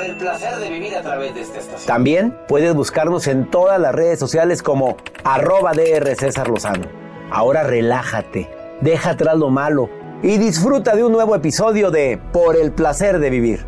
[0.00, 1.86] Por el placer de vivir a través de esta estación.
[1.86, 6.86] También puedes buscarnos en todas las redes sociales como arroba DR César Lozano.
[7.30, 8.48] Ahora relájate,
[8.80, 9.90] deja atrás lo malo
[10.22, 13.66] y disfruta de un nuevo episodio de Por el placer de vivir.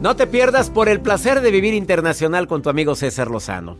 [0.00, 3.76] No te pierdas por el placer de vivir internacional con tu amigo César Lozano.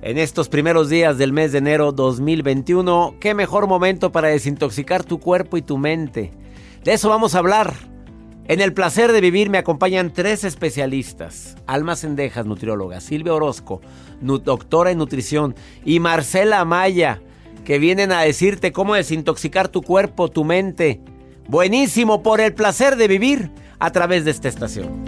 [0.00, 5.18] En estos primeros días del mes de enero 2021, qué mejor momento para desintoxicar tu
[5.18, 6.30] cuerpo y tu mente.
[6.84, 7.89] De eso vamos a hablar.
[8.50, 11.54] En el placer de vivir me acompañan tres especialistas.
[11.68, 13.80] Alma Sendejas, nutrióloga, Silvia Orozco,
[14.20, 17.22] doctora en nutrición, y Marcela Amaya,
[17.64, 21.00] que vienen a decirte cómo desintoxicar tu cuerpo, tu mente.
[21.46, 25.04] Buenísimo por el placer de vivir a través de esta estación.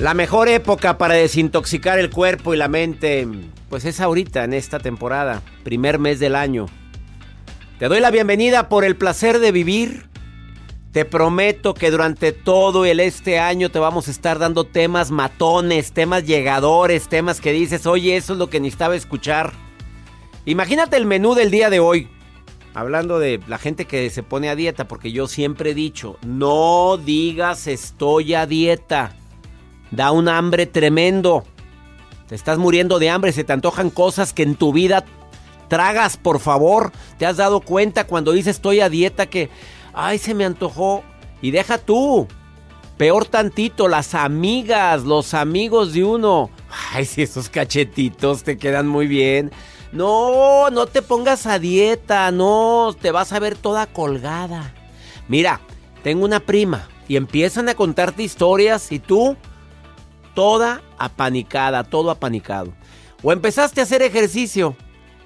[0.00, 3.28] La mejor época para desintoxicar el cuerpo y la mente,
[3.68, 6.68] pues es ahorita, en esta temporada, primer mes del año.
[7.78, 10.08] Te doy la bienvenida por el placer de vivir.
[10.90, 15.92] Te prometo que durante todo el este año te vamos a estar dando temas matones,
[15.92, 19.52] temas llegadores, temas que dices, oye, eso es lo que necesitaba escuchar.
[20.44, 22.08] Imagínate el menú del día de hoy.
[22.74, 26.96] Hablando de la gente que se pone a dieta, porque yo siempre he dicho, no
[26.96, 29.14] digas estoy a dieta.
[29.92, 31.44] Da un hambre tremendo.
[32.26, 35.04] Te estás muriendo de hambre, se te antojan cosas que en tu vida
[35.68, 36.92] tragas, por favor.
[37.18, 39.50] ¿Te has dado cuenta cuando dices estoy a dieta que,
[39.94, 41.04] ay, se me antojó?
[41.40, 42.26] Y deja tú.
[42.96, 46.50] Peor tantito, las amigas, los amigos de uno.
[46.92, 49.52] Ay, si esos cachetitos te quedan muy bien.
[49.92, 54.74] No, no te pongas a dieta, no, te vas a ver toda colgada.
[55.28, 55.60] Mira,
[56.02, 59.36] tengo una prima y empiezan a contarte historias y tú
[60.34, 62.72] toda apanicada, todo apanicado.
[63.22, 64.76] O empezaste a hacer ejercicio.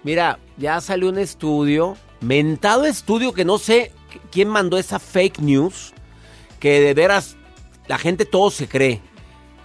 [0.04, 3.92] Mira, ya salió un estudio, mentado estudio que no sé
[4.30, 5.92] quién mandó esa fake news,
[6.58, 7.36] que de veras
[7.86, 9.00] la gente todo se cree.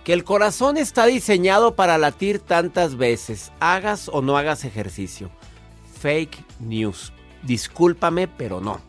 [0.04, 5.30] Que el corazón está diseñado para latir tantas veces, hagas o no hagas ejercicio.
[6.00, 7.12] Fake news.
[7.44, 8.80] Discúlpame, pero no.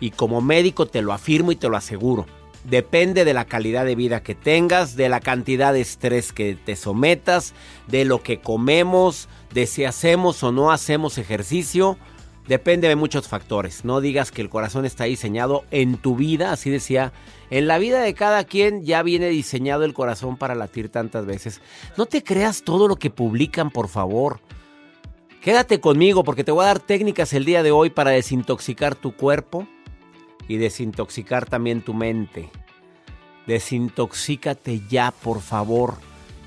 [0.00, 2.26] Y como médico te lo afirmo y te lo aseguro.
[2.68, 6.74] Depende de la calidad de vida que tengas, de la cantidad de estrés que te
[6.74, 7.54] sometas,
[7.86, 11.96] de lo que comemos, de si hacemos o no hacemos ejercicio.
[12.48, 13.84] Depende de muchos factores.
[13.84, 17.12] No digas que el corazón está diseñado en tu vida, así decía.
[17.50, 21.60] En la vida de cada quien ya viene diseñado el corazón para latir tantas veces.
[21.96, 24.40] No te creas todo lo que publican, por favor.
[25.40, 29.14] Quédate conmigo porque te voy a dar técnicas el día de hoy para desintoxicar tu
[29.14, 29.68] cuerpo
[30.48, 32.50] y desintoxicar también tu mente.
[33.46, 35.94] Desintoxícate ya, por favor.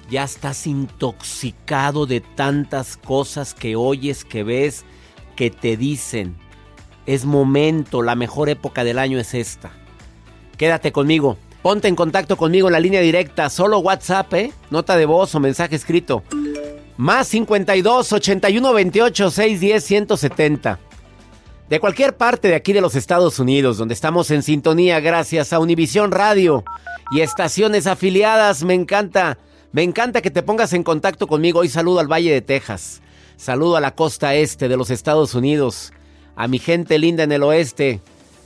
[0.09, 4.83] Ya estás intoxicado de tantas cosas que oyes, que ves,
[5.35, 6.35] que te dicen.
[7.05, 9.71] Es momento, la mejor época del año es esta.
[10.57, 11.37] Quédate conmigo.
[11.61, 14.53] Ponte en contacto conmigo en la línea directa, solo WhatsApp, ¿eh?
[14.69, 16.23] Nota de voz o mensaje escrito.
[16.97, 20.79] Más 52 81 28 610 170.
[21.69, 25.59] De cualquier parte de aquí de los Estados Unidos, donde estamos en sintonía gracias a
[25.59, 26.63] Univisión Radio
[27.11, 29.37] y estaciones afiliadas, me encanta,
[29.71, 31.59] me encanta que te pongas en contacto conmigo.
[31.59, 33.03] Hoy saludo al Valle de Texas,
[33.37, 35.93] saludo a la costa este de los Estados Unidos,
[36.35, 38.01] a mi gente linda en el oeste,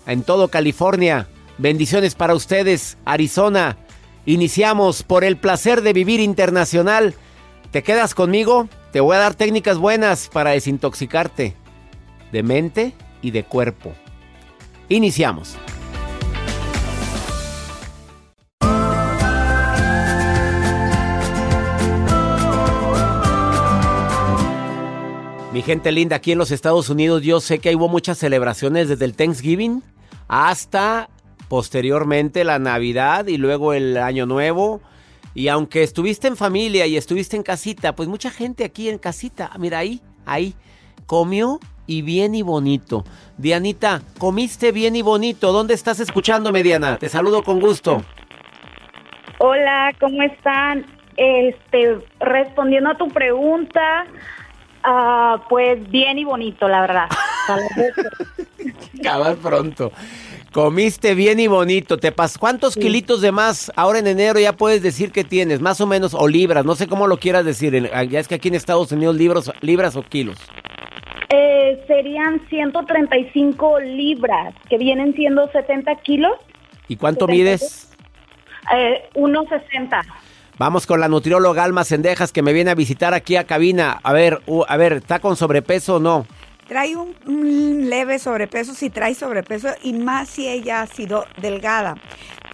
[0.06, 1.30] en todo California.
[1.58, 3.78] Bendiciones para ustedes, Arizona.
[4.26, 7.16] Iniciamos por el placer de vivir internacional.
[7.72, 8.68] ¿Te quedas conmigo?
[8.92, 11.56] Te voy a dar técnicas buenas para desintoxicarte
[12.34, 12.94] de mente
[13.24, 13.94] y de cuerpo.
[14.90, 15.58] Iniciamos.
[25.54, 29.06] Mi gente linda, aquí en los Estados Unidos yo sé que hubo muchas celebraciones desde
[29.06, 29.84] el Thanksgiving
[30.28, 31.10] hasta
[31.48, 34.82] posteriormente la Navidad y luego el Año Nuevo.
[35.36, 39.52] Y aunque estuviste en familia y estuviste en casita, pues mucha gente aquí en casita,
[39.60, 40.56] mira ahí, ahí,
[41.06, 43.04] comió y bien y bonito.
[43.38, 45.52] Dianita, comiste bien y bonito.
[45.52, 46.98] ¿Dónde estás escuchándome, Diana?
[46.98, 48.02] Te saludo con gusto.
[49.40, 50.86] Hola, ¿cómo están?
[51.18, 54.06] Este, respondiendo a tu pregunta,
[54.84, 57.10] ah, pues bien y bonito, la verdad.
[59.04, 59.92] Cabal pronto.
[60.54, 61.98] Comiste bien y bonito.
[61.98, 65.62] ¿Te pas ¿Cuántos kilitos de más ahora en enero ya puedes decir que tienes?
[65.62, 67.90] Más o menos, o libras, no sé cómo lo quieras decir.
[68.10, 70.38] Ya es que aquí en Estados Unidos libros, libras o kilos.
[71.88, 76.34] Serían 135 libras, que vienen siendo 70 kilos.
[76.88, 77.92] ¿Y cuánto mides?
[78.74, 80.02] Eh, 1,60.
[80.58, 84.00] Vamos con la nutrióloga Alma Sendejas que me viene a visitar aquí a cabina.
[84.04, 86.28] A ver, a ver, ¿está con sobrepeso o no?
[86.68, 91.96] Trae un, un, leve sobrepeso si trae sobrepeso y más si ella ha sido delgada.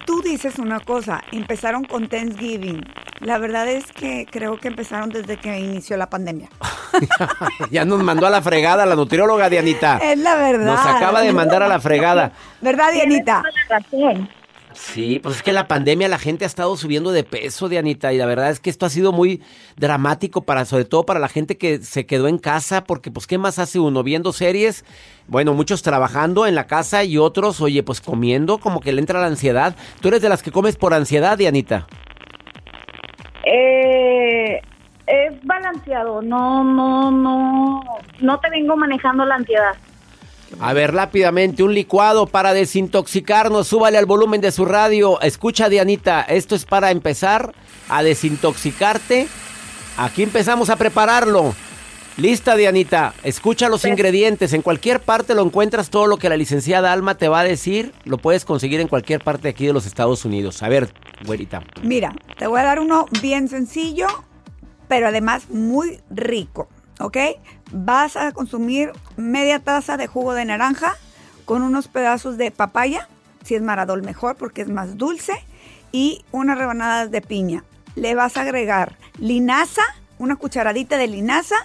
[0.09, 2.83] Tú dices una cosa, empezaron con Thanksgiving.
[3.19, 6.50] La verdad es que creo que empezaron desde que inició la pandemia.
[7.69, 10.00] ya nos mandó a la fregada la nutrióloga Dianita.
[10.00, 10.65] Es la verdad.
[10.65, 12.31] Nos acaba de mandar a la fregada.
[12.59, 13.44] ¿Verdad, Dianita?
[14.74, 18.18] Sí, pues es que la pandemia la gente ha estado subiendo de peso, Dianita, y
[18.18, 19.42] la verdad es que esto ha sido muy
[19.77, 23.38] dramático para, sobre todo para la gente que se quedó en casa, porque pues ¿qué
[23.38, 24.04] más hace uno?
[24.04, 24.86] Viendo series,
[25.27, 29.19] bueno, muchos trabajando en la casa y otros, oye, pues comiendo, como que le entra
[29.19, 29.75] la ansiedad.
[30.01, 31.88] ¿Tú eres de las que comes por ansiedad, Dianita?
[33.44, 34.62] Eh,
[35.07, 37.81] es balanceado, no, no, no,
[38.19, 39.75] no te vengo manejando la ansiedad.
[40.60, 43.68] A ver, rápidamente, un licuado para desintoxicarnos.
[43.68, 45.22] Súbale al volumen de su radio.
[45.22, 47.54] Escucha, Dianita, esto es para empezar
[47.88, 49.28] a desintoxicarte.
[49.98, 51.54] Aquí empezamos a prepararlo.
[52.18, 53.13] Lista, Dianita.
[53.24, 54.51] Escucha los ingredientes.
[54.51, 57.94] En cualquier parte lo encuentras todo lo que la licenciada Alma te va a decir.
[58.04, 60.62] Lo puedes conseguir en cualquier parte de aquí de los Estados Unidos.
[60.62, 60.92] A ver,
[61.25, 61.63] güerita.
[61.81, 64.08] Mira, te voy a dar uno bien sencillo,
[64.89, 66.68] pero además muy rico.
[67.00, 67.18] ¿Ok?
[67.72, 70.96] Vas a consumir media taza de jugo de naranja
[71.46, 73.08] con unos pedazos de papaya,
[73.44, 75.34] si es maradol mejor porque es más dulce,
[75.91, 77.63] y unas rebanadas de piña.
[77.96, 79.82] Le vas a agregar linaza,
[80.20, 81.56] una cucharadita de linaza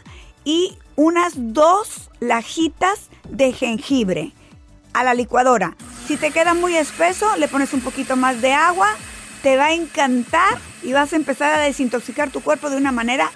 [0.44, 4.32] y unas dos lajitas de jengibre
[4.92, 5.76] a la licuadora.
[6.06, 8.88] Si te queda muy espeso, le pones un poquito más de agua,
[9.42, 13.30] te va a encantar y vas a empezar a desintoxicar tu cuerpo de una manera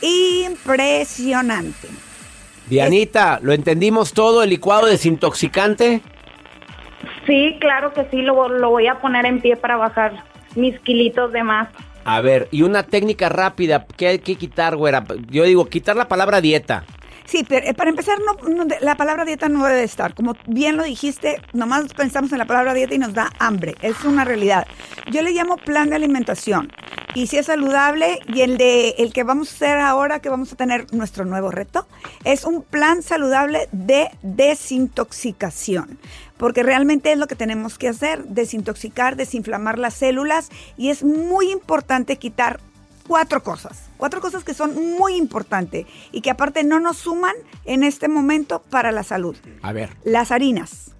[0.00, 1.88] impresionante.
[2.68, 6.00] Dianita, ¿lo entendimos todo, el licuado desintoxicante?
[7.26, 10.24] Sí, claro que sí, lo, lo voy a poner en pie para bajar
[10.54, 11.68] mis kilitos de más.
[12.04, 15.04] A ver, y una técnica rápida, ¿qué hay que quitar, güera?
[15.30, 16.84] Yo digo, quitar la palabra dieta.
[17.24, 20.14] Sí, pero eh, para empezar, no, la palabra dieta no debe estar.
[20.14, 23.74] Como bien lo dijiste, nomás pensamos en la palabra dieta y nos da hambre.
[23.80, 24.66] Es una realidad.
[25.10, 26.70] Yo le llamo plan de alimentación.
[27.14, 30.52] Y si es saludable, y el de el que vamos a hacer ahora, que vamos
[30.52, 31.86] a tener nuestro nuevo reto,
[32.24, 35.98] es un plan saludable de desintoxicación.
[36.36, 40.50] Porque realmente es lo que tenemos que hacer, desintoxicar, desinflamar las células.
[40.76, 42.58] Y es muy importante quitar
[43.06, 43.84] cuatro cosas.
[43.96, 48.60] Cuatro cosas que son muy importantes y que aparte no nos suman en este momento
[48.70, 49.36] para la salud.
[49.62, 49.96] A ver.
[50.02, 50.96] Las harinas,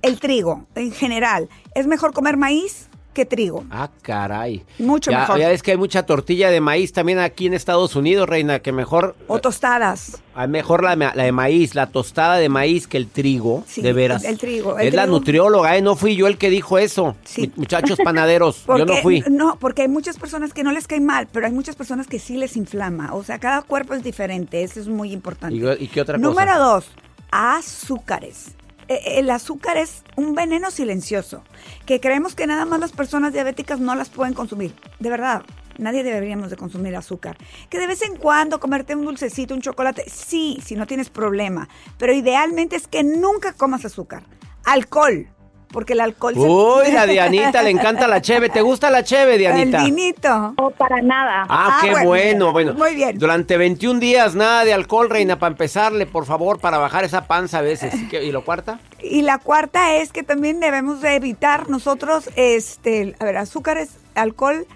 [0.00, 1.50] el trigo en general.
[1.74, 2.88] ¿Es mejor comer maíz?
[3.12, 3.64] Que trigo.
[3.70, 4.64] Ah, caray.
[4.78, 5.38] Mucho ya, mejor.
[5.38, 8.72] Ya es que hay mucha tortilla de maíz también aquí en Estados Unidos, reina, que
[8.72, 9.14] mejor...
[9.28, 10.22] O tostadas.
[10.34, 13.92] Hay mejor la, la, de maíz, la tostada de maíz que el trigo, Sí, de
[13.92, 14.24] veras.
[14.24, 15.18] el trigo, el es la trigo.
[15.18, 15.82] nutrióloga, ¿eh?
[15.82, 17.16] No fui yo el que dijo eso.
[17.24, 17.52] Sí.
[17.56, 19.22] Muchachos panaderos, yo no fui.
[19.30, 22.18] No, porque hay muchas personas que no les cae mal, pero hay muchas personas que
[22.18, 23.12] sí les inflama.
[23.14, 24.62] O sea, cada cuerpo es diferente.
[24.62, 25.54] Eso es muy importante.
[25.56, 26.58] ¿Y, y qué otra Número cosa?
[26.58, 26.86] dos,
[27.30, 28.52] azúcares.
[28.92, 31.42] Eh, El azúcar es un veneno silencioso,
[31.86, 34.74] que creemos que nada más las personas diabéticas no las pueden consumir.
[34.98, 35.42] De verdad,
[35.78, 37.38] nadie deberíamos de consumir azúcar.
[37.70, 41.68] Que de vez en cuando comerte un dulcecito, un chocolate, sí, si no tienes problema.
[41.96, 44.24] Pero idealmente es que nunca comas azúcar.
[44.64, 45.26] Alcohol,
[45.72, 46.34] porque el alcohol...
[46.34, 48.48] se- Uy, la Dianita le encanta la cheve.
[48.50, 49.78] ¿Te gusta la cheve, Dianita?
[49.78, 50.54] El vinito.
[50.58, 51.46] O para nada.
[51.48, 52.06] Ah, Ah, qué bueno.
[52.06, 52.74] bueno, bueno.
[52.74, 53.18] Muy bien.
[53.18, 57.58] Durante 21 días, nada de alcohol, reina, para empezarle, por favor, para bajar esa panza
[57.58, 57.94] a veces.
[57.94, 58.78] ¿Y qué- ¿Y lo cuarta?
[59.02, 64.66] Y la cuarta es que también debemos de evitar nosotros, este, a ver, azúcares, alcohol,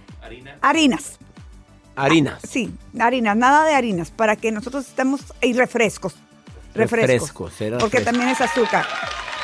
[0.63, 1.19] harinas.
[1.99, 2.41] Harinas.
[2.47, 6.15] Sí, harinas, nada de harinas, para que nosotros estemos, y refrescos.
[6.75, 7.09] Refrescos.
[7.09, 8.05] Refrescos, porque refresco.
[8.05, 8.85] también es azúcar.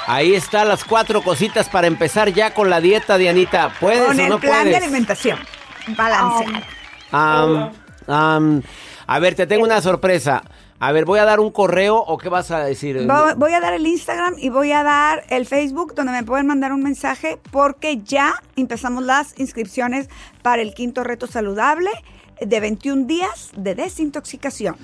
[0.07, 3.73] Ahí están las cuatro cositas para empezar ya con la dieta, Dianita.
[3.81, 4.83] ¿Puedes Con o el no plan de puedes?
[4.83, 5.39] alimentación
[5.97, 6.65] balanceado.
[7.13, 7.71] Am,
[8.09, 8.63] am,
[9.07, 10.43] a ver, te tengo una sorpresa.
[10.81, 12.97] A ver, voy a dar un correo o qué vas a decir.
[13.07, 16.47] Vo- Voy a dar el Instagram y voy a dar el Facebook donde me pueden
[16.49, 20.09] mandar un mensaje porque ya empezamos las inscripciones
[20.43, 21.91] para el quinto reto saludable
[22.41, 24.77] de 21 días de desintoxicación.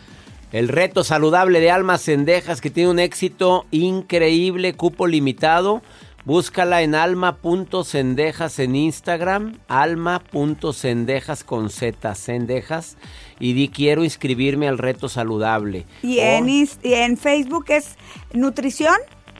[0.52, 5.83] El reto saludable de almas cendejas que tiene un éxito increíble, cupo limitado.
[6.25, 12.97] Búscala en alma.cendejas en Instagram, alma.cendejas con Z, cendejas,
[13.40, 15.87] y di quiero inscribirme al reto saludable.
[16.02, 17.97] Y en, Ins- y en Facebook es
[18.35, 18.97] Nutrición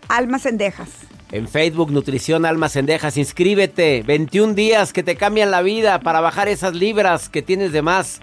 [0.09, 0.89] Almas Cendejas.
[1.31, 4.03] en Facebook, Nutrición Almas Cendejas, inscríbete.
[4.07, 8.21] 21 días que te cambian la vida para bajar esas libras que tienes de más.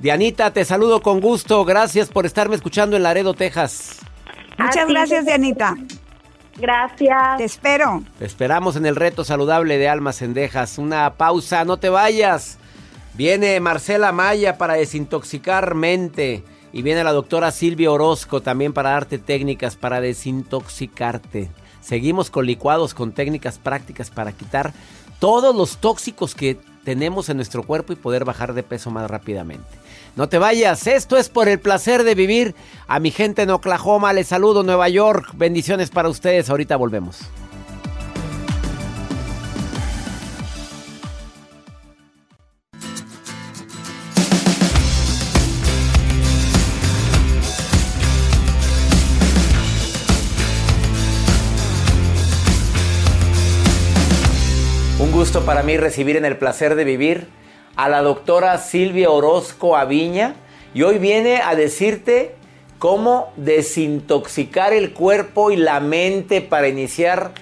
[0.00, 1.62] Dianita, te saludo con gusto.
[1.66, 3.98] Gracias por estarme escuchando en Laredo, Texas.
[4.58, 5.76] Muchas gracias, Dianita.
[6.56, 7.36] Gracias.
[7.36, 8.02] Te espero.
[8.18, 10.78] Te esperamos en el reto saludable de Almas Cendejas.
[10.78, 12.56] Una pausa, no te vayas.
[13.12, 16.44] Viene Marcela Maya para desintoxicar mente.
[16.72, 21.50] Y viene la doctora Silvia Orozco también para darte técnicas para desintoxicarte.
[21.82, 24.72] Seguimos con licuados, con técnicas prácticas para quitar
[25.18, 29.79] todos los tóxicos que tenemos en nuestro cuerpo y poder bajar de peso más rápidamente.
[30.16, 32.54] No te vayas, esto es por el placer de vivir.
[32.88, 35.30] A mi gente en Oklahoma les saludo Nueva York.
[35.34, 36.50] Bendiciones para ustedes.
[36.50, 37.20] Ahorita volvemos.
[54.98, 57.39] Un gusto para mí recibir en el placer de vivir
[57.80, 60.34] a la doctora Silvia Orozco Aviña
[60.74, 62.34] y hoy viene a decirte
[62.78, 67.32] cómo desintoxicar el cuerpo y la mente para iniciar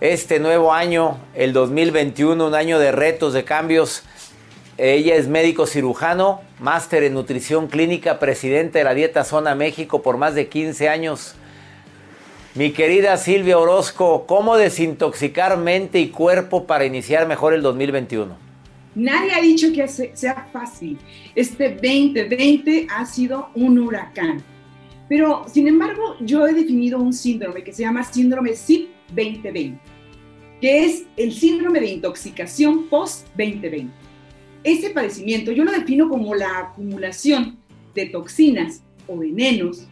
[0.00, 4.04] este nuevo año, el 2021, un año de retos, de cambios.
[4.78, 10.16] Ella es médico cirujano, máster en nutrición clínica, presidente de la Dieta Zona México por
[10.16, 11.34] más de 15 años.
[12.54, 18.49] Mi querida Silvia Orozco, ¿cómo desintoxicar mente y cuerpo para iniciar mejor el 2021?
[18.94, 20.98] Nadie ha dicho que se- sea fácil.
[21.34, 24.42] Este 2020 ha sido un huracán.
[25.08, 29.78] Pero, sin embargo, yo he definido un síndrome que se llama síndrome SIP 2020,
[30.60, 33.88] que es el síndrome de intoxicación post-2020.
[34.62, 37.58] Ese padecimiento yo lo defino como la acumulación
[37.94, 39.88] de toxinas o venenos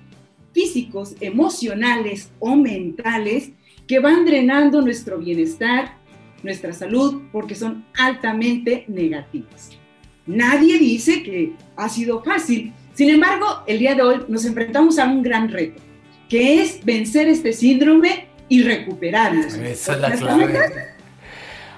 [0.53, 3.51] físicos, emocionales o mentales
[3.89, 5.97] que van drenando nuestro bienestar,
[6.43, 9.79] nuestra salud, porque son altamente negativos.
[10.27, 12.73] Nadie dice que ha sido fácil.
[12.95, 15.81] Sin embargo, el día de hoy nos enfrentamos a un gran reto,
[16.29, 19.55] que es vencer este síndrome y recuperarnos.
[19.55, 20.59] Esa es la clave.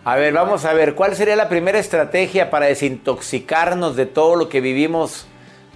[0.02, 4.48] A ver, vamos a ver, ¿cuál sería la primera estrategia para desintoxicarnos de todo lo
[4.48, 5.26] que vivimos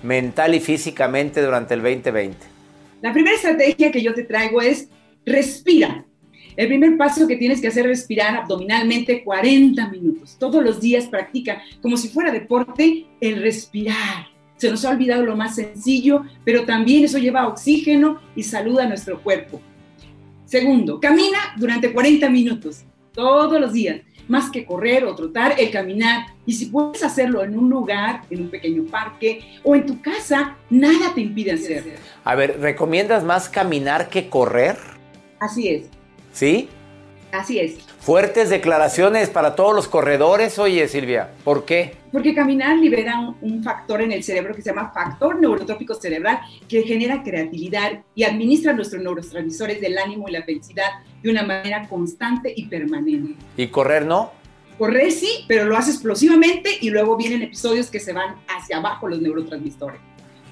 [0.02, 2.38] mental y físicamente durante el 2020?
[3.02, 4.88] La primera estrategia que yo te traigo es
[5.26, 6.06] respira.
[6.56, 10.36] El primer paso que tienes que hacer es respirar abdominalmente 40 minutos.
[10.38, 14.28] Todos los días practica como si fuera deporte el respirar.
[14.56, 18.86] Se nos ha olvidado lo más sencillo, pero también eso lleva oxígeno y salud a
[18.86, 19.60] nuestro cuerpo.
[20.44, 24.00] Segundo, camina durante 40 minutos, todos los días.
[24.26, 26.28] más que correr o trotar, el caminar.
[26.46, 30.56] Y si puedes hacerlo en un lugar, en un pequeño parque o en tu casa,
[30.70, 31.92] nada te impide hacerlo.
[32.24, 34.78] A ver, ¿recomiendas más caminar que correr?
[35.40, 35.90] Así es.
[36.34, 36.68] ¿Sí?
[37.32, 37.78] Así es.
[38.00, 41.96] Fuertes declaraciones para todos los corredores, oye Silvia, ¿por qué?
[42.12, 46.40] Porque caminar libera un, un, factor en el cerebro que se llama factor neurotrópico cerebral
[46.68, 50.90] que genera creatividad y administra nuestros neurotransmisores del ánimo y la felicidad
[51.22, 53.34] de una manera constante y permanente.
[53.56, 54.30] ¿Y correr no?
[54.78, 59.08] Correr sí, pero lo hace explosivamente y luego vienen episodios que se van hacia abajo
[59.08, 60.00] los neurotransmisores.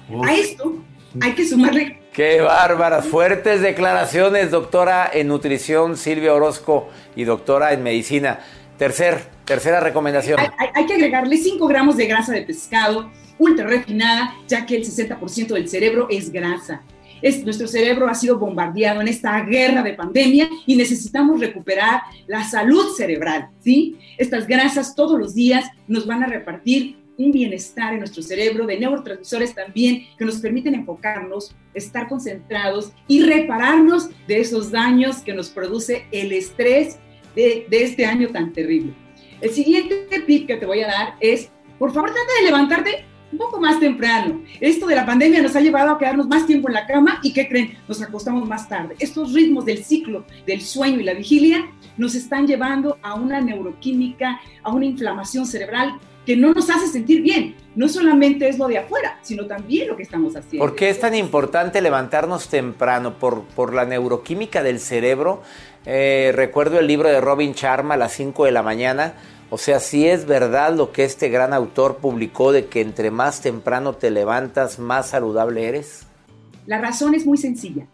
[0.09, 0.27] Uf.
[0.27, 0.83] A esto
[1.21, 1.99] hay que sumarle...
[2.13, 8.39] Qué bárbaras, fuertes declaraciones, doctora en nutrición Silvia Orozco y doctora en medicina.
[8.77, 10.39] Tercer, tercera recomendación.
[10.39, 14.75] Hay, hay, hay que agregarle 5 gramos de grasa de pescado ultra refinada, ya que
[14.75, 16.83] el 60% del cerebro es grasa.
[17.21, 22.43] Es, nuestro cerebro ha sido bombardeado en esta guerra de pandemia y necesitamos recuperar la
[22.43, 23.97] salud cerebral, ¿sí?
[24.17, 28.79] Estas grasas todos los días nos van a repartir un bienestar en nuestro cerebro, de
[28.79, 35.49] neurotransmisores también, que nos permiten enfocarnos, estar concentrados y repararnos de esos daños que nos
[35.49, 36.97] produce el estrés
[37.35, 38.93] de, de este año tan terrible.
[39.41, 41.49] El siguiente tip que te voy a dar es,
[41.79, 44.41] por favor, trata de levantarte un poco más temprano.
[44.61, 47.33] Esto de la pandemia nos ha llevado a quedarnos más tiempo en la cama y
[47.33, 47.75] ¿qué creen?
[47.87, 48.95] Nos acostamos más tarde.
[48.99, 54.39] Estos ritmos del ciclo del sueño y la vigilia nos están llevando a una neuroquímica,
[54.61, 57.55] a una inflamación cerebral que no nos hace sentir bien.
[57.75, 60.65] No solamente es lo de afuera, sino también lo que estamos haciendo.
[60.65, 63.17] ¿Por qué es tan importante levantarnos temprano?
[63.17, 65.41] ¿Por, por la neuroquímica del cerebro?
[65.85, 69.15] Eh, recuerdo el libro de Robin Sharma a las 5 de la mañana.
[69.49, 73.41] O sea, si es verdad lo que este gran autor publicó de que entre más
[73.41, 76.07] temprano te levantas, más saludable eres.
[76.65, 77.85] La razón es muy sencilla.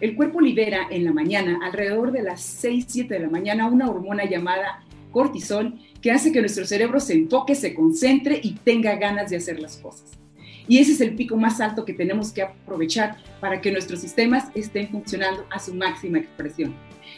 [0.00, 3.90] El cuerpo libera en la mañana, alrededor de las 6, 7 de la mañana, una
[3.90, 4.82] hormona llamada
[5.12, 9.60] cortisol que hace que nuestro cerebro se enfoque, se concentre y tenga ganas de hacer
[9.60, 10.18] las cosas.
[10.66, 14.46] Y ese es el pico más alto que tenemos que aprovechar para que nuestros sistemas
[14.54, 16.74] estén funcionando a su máxima expresión.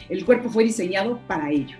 [0.09, 1.77] El cuerpo fue diseñado para ello.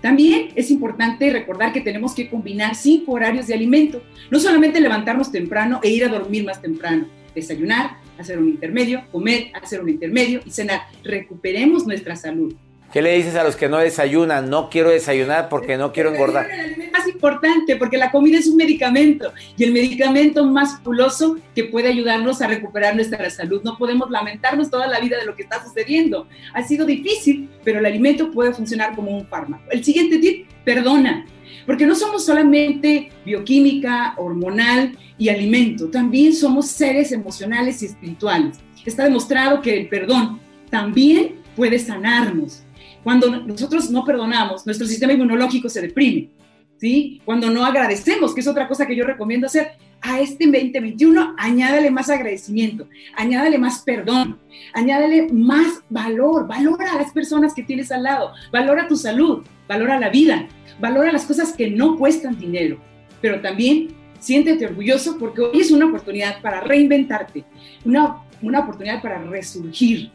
[0.00, 5.32] También es importante recordar que tenemos que combinar cinco horarios de alimento, no solamente levantarnos
[5.32, 10.40] temprano e ir a dormir más temprano, desayunar, hacer un intermedio, comer, hacer un intermedio
[10.44, 10.82] y cenar.
[11.02, 12.54] Recuperemos nuestra salud.
[12.92, 14.48] ¿Qué le dices a los que no desayunan?
[14.48, 16.46] No quiero desayunar porque no quiero engordar.
[16.50, 21.64] Es más importante porque la comida es un medicamento y el medicamento más fabuloso que
[21.64, 23.60] puede ayudarnos a recuperar nuestra salud.
[23.62, 26.28] No podemos lamentarnos toda la vida de lo que está sucediendo.
[26.54, 29.64] Ha sido difícil, pero el alimento puede funcionar como un fármaco.
[29.70, 31.26] El siguiente tip, perdona.
[31.66, 38.58] Porque no somos solamente bioquímica, hormonal y alimento, también somos seres emocionales y espirituales.
[38.86, 42.62] Está demostrado que el perdón también puede sanarnos.
[43.02, 46.30] Cuando nosotros no perdonamos, nuestro sistema inmunológico se deprime,
[46.78, 47.20] ¿sí?
[47.24, 51.90] Cuando no agradecemos, que es otra cosa que yo recomiendo hacer, a este 2021 añádale
[51.90, 54.38] más agradecimiento, añádale más perdón,
[54.72, 59.98] añádale más valor, valora a las personas que tienes al lado, valora tu salud, valora
[59.98, 60.46] la vida,
[60.80, 62.78] valora las cosas que no cuestan dinero,
[63.20, 63.88] pero también
[64.20, 67.44] siéntete orgulloso porque hoy es una oportunidad para reinventarte,
[67.84, 70.10] una, una oportunidad para resurgir,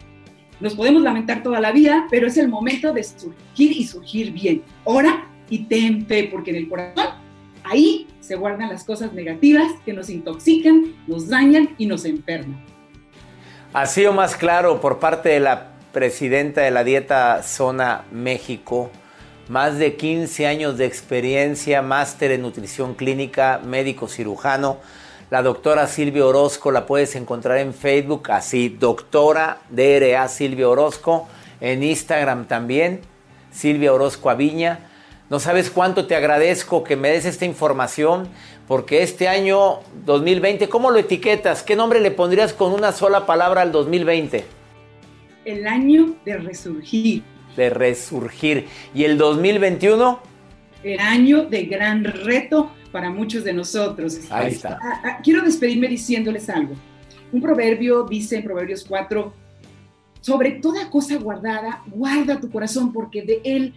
[0.64, 4.64] nos podemos lamentar toda la vida, pero es el momento de surgir y surgir bien.
[4.86, 7.08] Ora y ten fe, porque en el corazón,
[7.66, 12.64] ahí se guardan las cosas negativas que nos intoxican, nos dañan y nos enferman.
[13.74, 18.90] Así o más claro por parte de la presidenta de la Dieta Zona México,
[19.50, 24.78] más de 15 años de experiencia, máster en nutrición clínica, médico cirujano.
[25.34, 31.28] La doctora Silvia Orozco la puedes encontrar en Facebook, así, doctora DRA Silvia Orozco,
[31.60, 33.02] en Instagram también,
[33.52, 34.92] Silvia Orozco Aviña.
[35.32, 38.30] No sabes cuánto te agradezco que me des esta información,
[38.68, 41.64] porque este año 2020, ¿cómo lo etiquetas?
[41.64, 44.46] ¿Qué nombre le pondrías con una sola palabra al 2020?
[45.46, 47.24] El año de resurgir.
[47.58, 48.68] De resurgir.
[48.94, 50.20] ¿Y el 2021?
[50.84, 54.20] El año de gran reto para muchos de nosotros.
[54.30, 54.80] Ahí está.
[54.82, 56.76] Ah, ah, quiero despedirme diciéndoles algo.
[57.34, 59.34] Un proverbio dice en Proverbios 4,
[60.22, 63.74] sobre toda cosa guardada, guarda tu corazón porque de él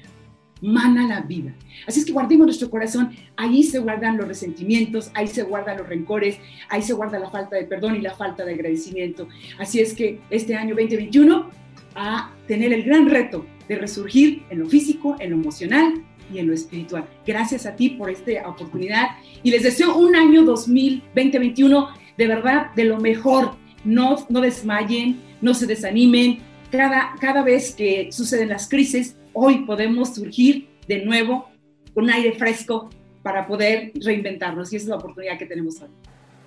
[0.60, 1.54] mana la vida.
[1.86, 5.88] Así es que guardemos nuestro corazón, ahí se guardan los resentimientos, ahí se guardan los
[5.88, 9.28] rencores, ahí se guarda la falta de perdón y la falta de agradecimiento.
[9.58, 11.50] Así es que este año 2021
[11.94, 16.48] a tener el gran reto de resurgir en lo físico, en lo emocional y en
[16.48, 17.06] lo espiritual.
[17.26, 19.08] Gracias a ti por esta oportunidad
[19.42, 23.52] y les deseo un año 2021 de verdad de lo mejor.
[23.84, 26.38] No, no desmayen, no se desanimen.
[26.70, 31.48] Cada, cada vez que suceden las crisis, hoy podemos surgir de nuevo
[31.94, 32.90] con aire fresco
[33.22, 35.88] para poder reinventarnos y esa es la oportunidad que tenemos hoy.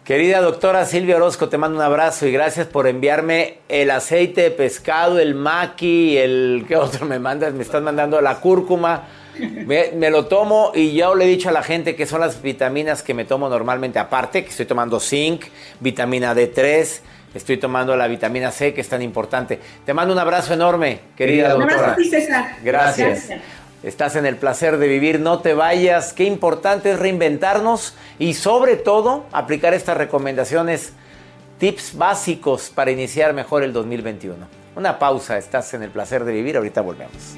[0.10, 4.50] Querida doctora Silvia Orozco, te mando un abrazo y gracias por enviarme el aceite de
[4.50, 6.66] pescado, el maqui, el...
[6.68, 7.54] ¿Qué otro me mandas?
[7.54, 9.08] Me están mandando la cúrcuma.
[9.40, 12.42] Me, me, lo tomo y ya le he dicho a la gente que son las
[12.42, 15.46] vitaminas que me tomo normalmente aparte, que estoy tomando zinc,
[15.80, 17.00] vitamina D3,
[17.34, 19.60] estoy tomando la vitamina C, que es tan importante.
[19.86, 21.66] Te mando un abrazo enorme, querida doctora.
[21.66, 22.56] Un abrazo a ti, César.
[22.64, 23.28] Gracias.
[23.28, 23.42] Gracias.
[23.82, 26.12] Estás en el placer de vivir, no te vayas.
[26.12, 30.92] Qué importante es reinventarnos y sobre todo aplicar estas recomendaciones,
[31.60, 34.36] tips básicos para iniciar mejor el 2021.
[34.76, 37.38] Una pausa, estás en el placer de vivir, ahorita volvemos.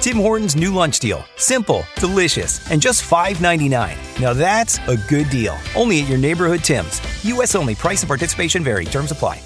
[0.00, 1.24] Tim Hortons new lunch deal.
[1.36, 4.20] Simple, delicious, and just $5.99.
[4.20, 5.56] Now that's a good deal.
[5.74, 7.00] Only at your neighborhood Tim's.
[7.24, 7.56] U.S.
[7.56, 7.74] only.
[7.74, 8.84] Price and participation vary.
[8.84, 9.40] Terms apply.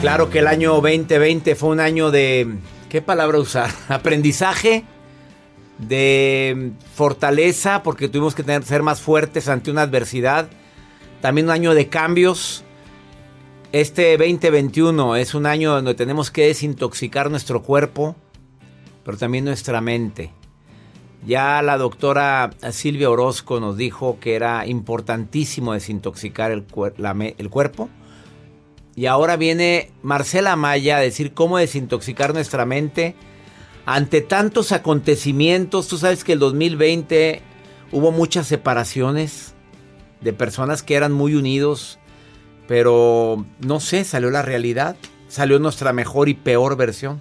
[0.00, 2.58] Claro que el año 2020 fue un año de.
[2.88, 3.70] ¿Qué palabra usar?
[3.88, 4.84] Aprendizaje,
[5.78, 10.48] de fortaleza, porque tuvimos que tener, ser más fuertes ante una adversidad.
[11.20, 12.62] También un año de cambios
[13.80, 18.16] este 2021 es un año donde tenemos que desintoxicar nuestro cuerpo,
[19.04, 20.32] pero también nuestra mente.
[21.26, 26.64] Ya la doctora Silvia Orozco nos dijo que era importantísimo desintoxicar el,
[27.36, 27.90] el cuerpo.
[28.94, 33.14] Y ahora viene Marcela Maya a decir cómo desintoxicar nuestra mente
[33.84, 35.86] ante tantos acontecimientos.
[35.86, 37.42] Tú sabes que el 2020
[37.92, 39.54] hubo muchas separaciones
[40.22, 41.98] de personas que eran muy unidos
[42.66, 44.96] pero no sé, salió la realidad,
[45.28, 47.20] salió nuestra mejor y peor versión.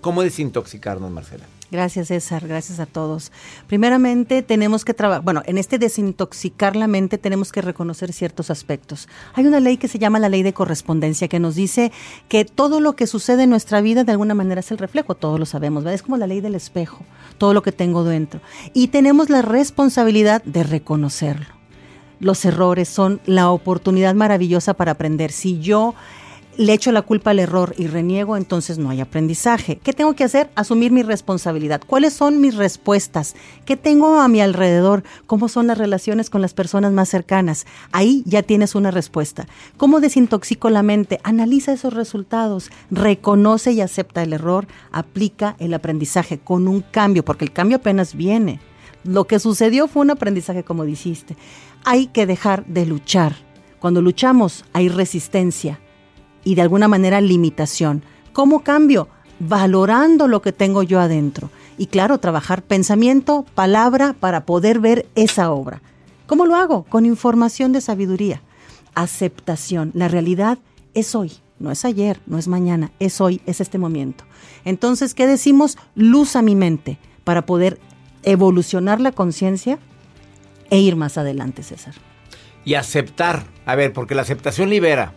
[0.00, 1.44] ¿Cómo desintoxicarnos, Marcela?
[1.72, 2.46] Gracias, César.
[2.46, 3.32] Gracias a todos.
[3.66, 9.08] Primeramente, tenemos que trabajar, bueno, en este desintoxicar la mente tenemos que reconocer ciertos aspectos.
[9.32, 11.90] Hay una ley que se llama la ley de correspondencia que nos dice
[12.28, 15.40] que todo lo que sucede en nuestra vida de alguna manera es el reflejo, todos
[15.40, 15.94] lo sabemos, ¿verdad?
[15.94, 17.06] Es como la ley del espejo,
[17.38, 18.42] todo lo que tengo dentro.
[18.74, 21.61] Y tenemos la responsabilidad de reconocerlo
[22.22, 25.32] los errores son la oportunidad maravillosa para aprender.
[25.32, 25.94] Si yo
[26.56, 29.78] le echo la culpa al error y reniego, entonces no hay aprendizaje.
[29.82, 30.50] ¿Qué tengo que hacer?
[30.54, 31.80] Asumir mi responsabilidad.
[31.84, 33.34] ¿Cuáles son mis respuestas?
[33.64, 35.02] ¿Qué tengo a mi alrededor?
[35.26, 37.66] ¿Cómo son las relaciones con las personas más cercanas?
[37.90, 39.48] Ahí ya tienes una respuesta.
[39.76, 41.18] ¿Cómo desintoxico la mente?
[41.24, 47.44] Analiza esos resultados, reconoce y acepta el error, aplica el aprendizaje con un cambio, porque
[47.44, 48.60] el cambio apenas viene.
[49.04, 51.36] Lo que sucedió fue un aprendizaje, como dijiste
[51.84, 53.34] hay que dejar de luchar.
[53.80, 55.80] Cuando luchamos hay resistencia
[56.44, 58.02] y de alguna manera limitación.
[58.32, 59.08] ¿Cómo cambio?
[59.38, 61.50] Valorando lo que tengo yo adentro.
[61.78, 65.82] Y claro, trabajar pensamiento, palabra para poder ver esa obra.
[66.26, 66.84] ¿Cómo lo hago?
[66.84, 68.42] Con información de sabiduría.
[68.94, 69.90] Aceptación.
[69.94, 70.58] La realidad
[70.94, 71.32] es hoy.
[71.58, 74.24] no es ayer, no es mañana, es hoy, es este momento.
[74.64, 75.78] Entonces, ¿qué decimos?
[75.94, 77.78] Luz a mi mente para poder
[78.24, 79.78] evolucionar la conciencia
[80.72, 81.92] e ir más adelante, César.
[82.64, 85.12] Y aceptar, a ver, porque la aceptación libera.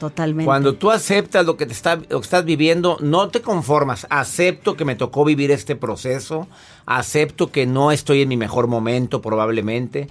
[0.00, 0.44] Totalmente.
[0.44, 4.08] Cuando tú aceptas lo que, te está, lo que estás viviendo, no te conformas.
[4.10, 6.48] Acepto que me tocó vivir este proceso.
[6.84, 10.08] Acepto que no estoy en mi mejor momento, probablemente.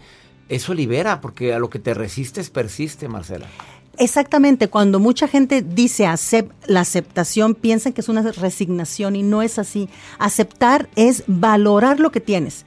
[0.48, 3.48] Eso libera, porque a lo que te resistes persiste, Marcela.
[3.98, 6.08] Exactamente, cuando mucha gente dice
[6.68, 9.90] la aceptación, piensan que es una resignación y no es así.
[10.18, 12.66] Aceptar es valorar lo que tienes.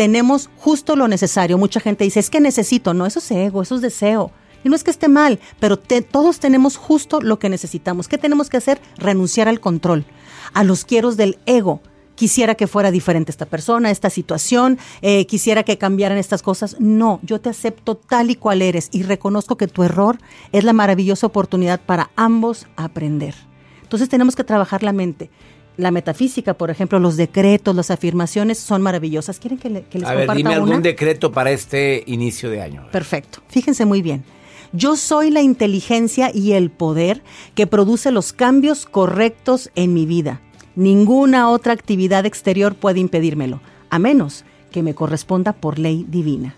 [0.00, 1.58] Tenemos justo lo necesario.
[1.58, 2.94] Mucha gente dice, es que necesito.
[2.94, 4.30] No, eso es ego, eso es deseo.
[4.64, 8.08] Y no es que esté mal, pero todos tenemos justo lo que necesitamos.
[8.08, 8.80] ¿Qué tenemos que hacer?
[8.96, 10.06] Renunciar al control,
[10.54, 11.82] a los quieros del ego.
[12.14, 16.76] Quisiera que fuera diferente esta persona, esta situación, eh, quisiera que cambiaran estas cosas.
[16.80, 20.18] No, yo te acepto tal y cual eres y reconozco que tu error
[20.52, 23.34] es la maravillosa oportunidad para ambos aprender.
[23.82, 25.28] Entonces tenemos que trabajar la mente
[25.76, 29.38] la metafísica, por ejemplo, los decretos, las afirmaciones son maravillosas.
[29.38, 32.86] ¿Quieren que, les comparta A ver, dime algún decreto para este inicio de año.
[32.92, 33.40] Perfecto.
[33.48, 34.24] Fíjense muy bien.
[34.72, 37.22] Yo soy la inteligencia y el poder
[37.54, 40.40] que produce los cambios correctos en mi vida.
[40.76, 46.56] Ninguna otra actividad exterior puede impedírmelo, a menos que me corresponda por ley divina.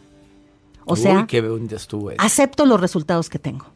[0.84, 1.26] O sea,
[2.18, 3.66] acepto los resultados que tengo.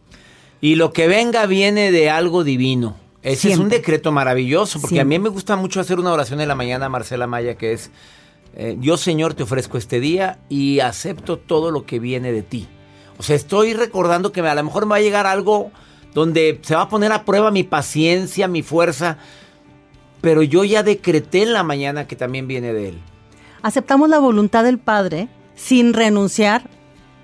[0.60, 2.96] Y lo que venga viene de algo divino.
[3.26, 6.46] Ese es un decreto maravilloso, porque a mí me gusta mucho hacer una oración en
[6.46, 7.90] la mañana, Marcela Maya, que es,
[8.54, 12.68] eh, yo Señor te ofrezco este día y acepto todo lo que viene de ti.
[13.18, 15.72] O sea, estoy recordando que a lo mejor me va a llegar algo
[16.14, 19.18] donde se va a poner a prueba mi paciencia, mi fuerza,
[20.20, 23.00] pero yo ya decreté en la mañana que también viene de Él.
[23.60, 26.70] Aceptamos la voluntad del Padre sin renunciar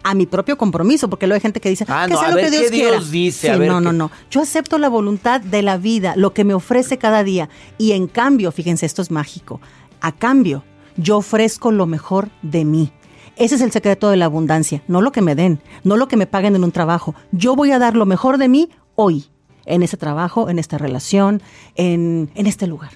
[0.03, 2.51] a mi propio compromiso, porque luego hay gente que dice, ah, no, a lo que
[2.51, 3.57] Dios, qué Dios dice.
[3.57, 4.11] no, no, no.
[4.31, 7.49] Yo acepto la voluntad de la vida, lo que me ofrece cada día.
[7.79, 9.61] Y en cambio, fíjense, esto es mágico.
[10.01, 10.65] A cambio,
[10.97, 12.93] yo ofrezco lo mejor de mí.
[13.37, 16.17] Ese es el secreto de la abundancia, no lo que me den, no lo que
[16.17, 17.15] me paguen en un trabajo.
[17.33, 19.27] Yo voy a dar lo mejor de mí hoy,
[19.65, 21.43] en ese trabajo, en esta relación,
[21.75, 22.91] en, este lugar.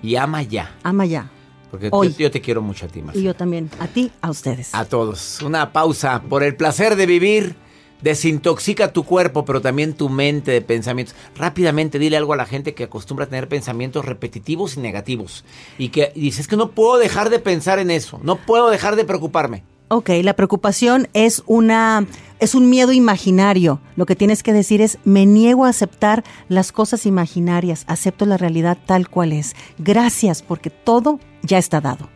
[0.02, 0.74] Y ama ya.
[0.82, 1.30] Ama ya.
[1.70, 3.20] Porque Yo, te quiero mucho a ti, Marcela.
[3.20, 4.72] Y yo también, a ti, a ustedes.
[4.74, 5.42] A todos.
[5.42, 7.56] Una pausa por el placer de vivir.
[8.00, 11.14] Desintoxica tu cuerpo, pero también tu mente de pensamientos.
[11.36, 15.44] Rápidamente dile algo a la gente que acostumbra a tener pensamientos repetitivos y negativos.
[15.78, 18.20] Y que dices que no puedo dejar de pensar en eso.
[18.22, 19.64] No puedo dejar de preocuparme.
[19.94, 22.04] Ok, la preocupación es una
[22.40, 23.80] es un miedo imaginario.
[23.94, 28.36] Lo que tienes que decir es me niego a aceptar las cosas imaginarias, acepto la
[28.36, 29.54] realidad tal cual es.
[29.78, 32.08] Gracias porque todo ya está dado.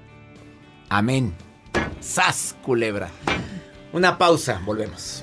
[0.89, 1.33] Amén.
[2.01, 3.11] Sas culebra.
[3.93, 5.23] Una pausa, volvemos.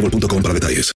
[0.00, 0.92] boostmobile.com para detalles.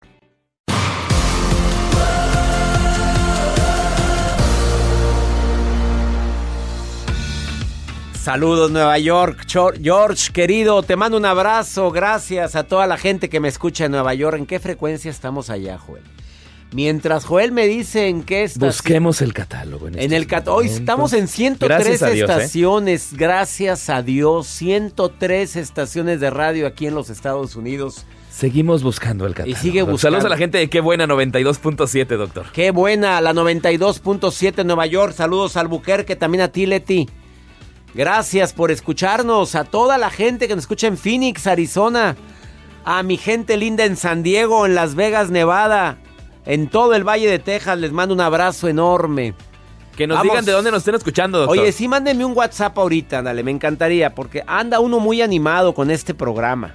[8.15, 9.47] Saludos Nueva York,
[9.83, 13.91] George querido, te mando un abrazo, gracias a toda la gente que me escucha en
[13.93, 14.39] Nueva York.
[14.39, 16.05] ¿En qué frecuencia estamos allá, Joel?
[16.73, 18.69] Mientras Joel me dice en qué estación...
[18.69, 19.89] Busquemos el catálogo.
[19.89, 22.33] En, En el cat- hoy estamos en 103 Gracias a Dios, ¿eh?
[22.35, 28.07] estaciones, gracias a Dios, 103 estaciones de radio aquí en los Estados Unidos.
[28.33, 29.59] Seguimos buscando el catálogo.
[29.59, 29.99] Y sigue buscando.
[29.99, 32.47] Saludos a la gente de Qué Buena 92.7, doctor.
[32.53, 35.13] Qué buena, la 92.7 en Nueva York.
[35.13, 37.11] Saludos al Buquerque, también a ti, Leti.
[37.95, 39.55] Gracias por escucharnos.
[39.55, 42.17] A toda la gente que nos escucha en Phoenix, Arizona.
[42.87, 45.99] A mi gente linda en San Diego, en Las Vegas, Nevada.
[46.47, 49.35] En todo el Valle de Texas les mando un abrazo enorme.
[49.95, 50.33] Que nos Vamos.
[50.33, 51.59] digan de dónde nos estén escuchando, doctor.
[51.59, 55.91] Oye, sí, mándenme un WhatsApp ahorita, dale, me encantaría, porque anda uno muy animado con
[55.91, 56.75] este programa.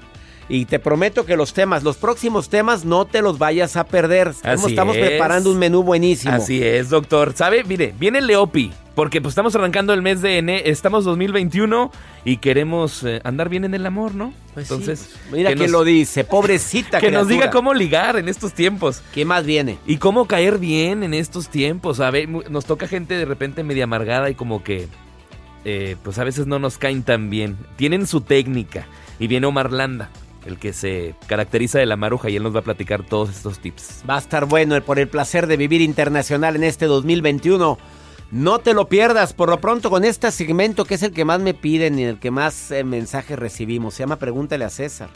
[0.50, 4.30] Y te prometo que los temas, los próximos temas, no te los vayas a perder.
[4.30, 5.06] Estamos, Así estamos es.
[5.06, 6.34] preparando un menú buenísimo.
[6.34, 7.34] Así es, doctor.
[7.36, 7.64] ¿Sabe?
[7.66, 8.72] Mire, viene Leopi.
[8.96, 11.92] Porque pues estamos arrancando el mes de enero, estamos 2021
[12.26, 14.34] y queremos eh, andar bien en el amor, ¿no?
[14.56, 14.74] Pues sí.
[14.74, 17.46] Entonces, Mira que quién nos- lo dice, pobrecita Que nos criatura.
[17.46, 19.04] diga cómo ligar en estos tiempos.
[19.14, 19.78] ¿Qué más viene?
[19.86, 22.00] Y cómo caer bien en estos tiempos.
[22.00, 24.88] A ver, nos toca gente de repente media amargada y como que,
[25.64, 27.56] eh, pues a veces no nos caen tan bien.
[27.76, 28.88] Tienen su técnica.
[29.20, 30.10] Y viene Omar Landa,
[30.48, 33.60] el que se caracteriza de la maruja y él nos va a platicar todos estos
[33.60, 34.04] tips.
[34.10, 37.78] Va a estar bueno el- por el placer de vivir internacional en este 2021.
[38.32, 41.40] No te lo pierdas por lo pronto con este segmento que es el que más
[41.40, 43.94] me piden y el que más eh, mensajes recibimos.
[43.94, 45.10] Se llama Pregúntale a César.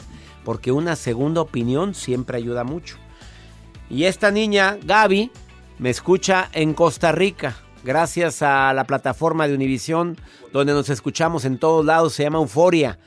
[0.44, 2.96] Porque una segunda opinión siempre ayuda mucho.
[3.90, 5.30] Y esta niña, Gaby,
[5.78, 7.56] me escucha en Costa Rica.
[7.84, 10.16] Gracias a la plataforma de Univisión,
[10.52, 12.98] donde nos escuchamos en todos lados, se llama Euforia.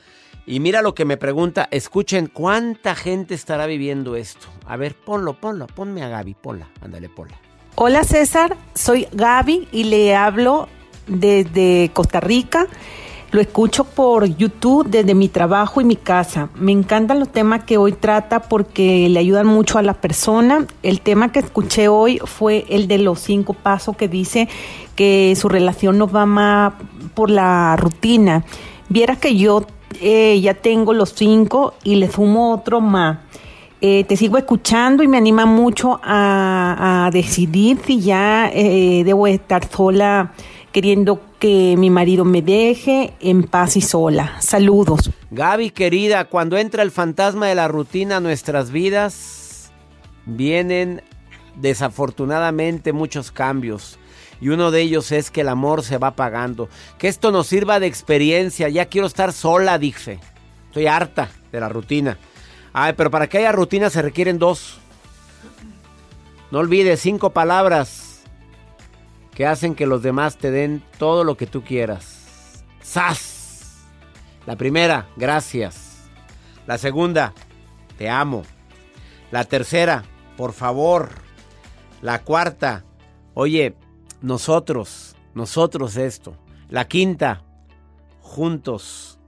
[0.48, 4.46] Y mira lo que me pregunta, escuchen cuánta gente estará viviendo esto.
[4.64, 7.34] A ver, ponlo, ponlo, ponme a Gaby, ponla, ándale, ponla.
[7.74, 10.68] Hola César, soy Gaby y le hablo
[11.08, 12.68] desde Costa Rica.
[13.32, 16.48] Lo escucho por YouTube desde mi trabajo y mi casa.
[16.54, 20.64] Me encantan los temas que hoy trata porque le ayudan mucho a la persona.
[20.84, 24.48] El tema que escuché hoy fue el de los cinco pasos que dice
[24.94, 26.74] que su relación no va más
[27.14, 28.44] por la rutina.
[28.88, 29.66] Vieras que yo
[30.00, 33.18] eh, ya tengo los cinco y le sumo otro más.
[33.80, 39.68] Eh, te sigo escuchando y me anima mucho a, decidir si ya eh, debo estar
[39.70, 40.32] sola
[40.72, 44.36] queriendo que mi marido me deje en paz y sola.
[44.40, 45.10] Saludos.
[45.30, 49.72] Gaby, querida, cuando entra el fantasma de la rutina a nuestras vidas,
[50.26, 51.02] vienen
[51.54, 53.98] desafortunadamente muchos cambios.
[54.40, 56.68] Y uno de ellos es que el amor se va apagando.
[56.98, 58.68] Que esto nos sirva de experiencia.
[58.68, 60.20] Ya quiero estar sola, dije.
[60.66, 62.18] Estoy harta de la rutina.
[62.72, 64.78] Ay, pero para que haya rutina se requieren dos.
[66.50, 68.22] No olvides cinco palabras
[69.34, 72.64] que hacen que los demás te den todo lo que tú quieras.
[72.82, 73.84] ¡Sas!
[74.46, 76.08] La primera, gracias.
[76.66, 77.32] La segunda,
[77.98, 78.44] te amo.
[79.30, 80.04] La tercera,
[80.36, 81.10] por favor.
[82.02, 82.84] La cuarta,
[83.34, 83.74] oye,
[84.26, 86.36] nosotros, nosotros esto.
[86.68, 87.44] La quinta,
[88.20, 89.20] juntos.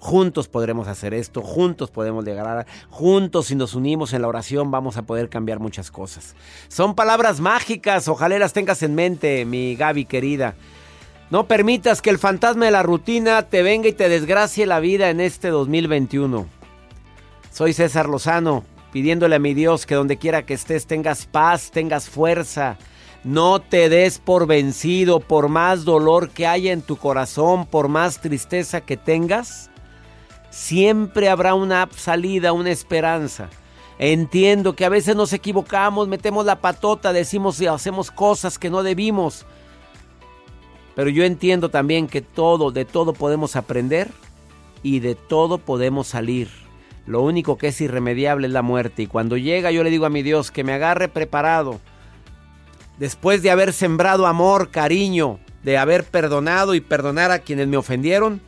[0.00, 2.66] Juntos podremos hacer esto, juntos podemos llegar a...
[2.90, 6.34] Juntos si nos unimos en la oración vamos a poder cambiar muchas cosas.
[6.66, 10.56] Son palabras mágicas, ojalá las tengas en mente, mi Gaby querida.
[11.30, 15.10] No permitas que el fantasma de la rutina te venga y te desgracie la vida
[15.10, 16.46] en este 2021.
[17.52, 22.10] Soy César Lozano, pidiéndole a mi Dios que donde quiera que estés tengas paz, tengas
[22.10, 22.76] fuerza.
[23.24, 28.20] No te des por vencido, por más dolor que haya en tu corazón, por más
[28.20, 29.70] tristeza que tengas.
[30.50, 33.48] Siempre habrá una salida, una esperanza.
[33.98, 38.82] Entiendo que a veces nos equivocamos, metemos la patota, decimos y hacemos cosas que no
[38.82, 39.46] debimos.
[40.94, 44.10] Pero yo entiendo también que todo, de todo podemos aprender
[44.82, 46.50] y de todo podemos salir.
[47.06, 49.02] Lo único que es irremediable es la muerte.
[49.02, 51.80] Y cuando llega yo le digo a mi Dios que me agarre preparado.
[52.98, 58.40] Después de haber sembrado amor, cariño, de haber perdonado y perdonar a quienes me ofendieron,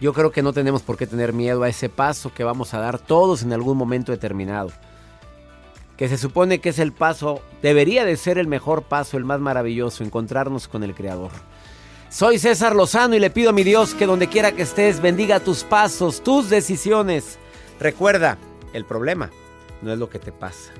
[0.00, 2.78] yo creo que no tenemos por qué tener miedo a ese paso que vamos a
[2.78, 4.70] dar todos en algún momento determinado.
[5.96, 9.40] Que se supone que es el paso, debería de ser el mejor paso, el más
[9.40, 11.30] maravilloso, encontrarnos con el Creador.
[12.10, 15.40] Soy César Lozano y le pido a mi Dios que donde quiera que estés bendiga
[15.40, 17.38] tus pasos, tus decisiones.
[17.80, 18.38] Recuerda,
[18.72, 19.30] el problema
[19.82, 20.72] no es lo que te pasa,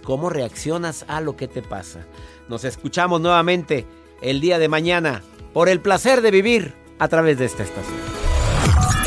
[0.00, 2.00] cómo reaccionas a lo que te pasa.
[2.48, 3.86] Nos escuchamos nuevamente
[4.22, 5.22] el día de mañana
[5.52, 7.96] por el placer de vivir a través de esta estación.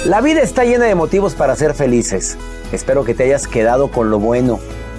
[0.06, 2.38] La vida está llena de motivos para ser felices.
[2.72, 4.60] Espero que te hayas quedado con lo bueno